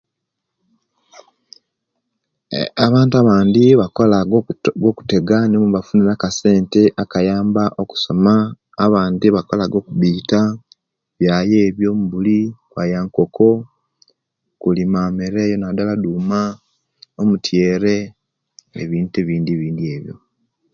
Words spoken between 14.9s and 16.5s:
namere nadala duuma